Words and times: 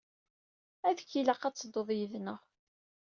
Ad 0.87 0.97
k-ilaq 1.09 1.41
ad 1.43 1.55
tedduḍ 1.55 1.89
yid-neɣ. 1.97 2.39